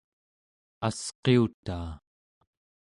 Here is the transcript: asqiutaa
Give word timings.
asqiutaa 0.87 1.89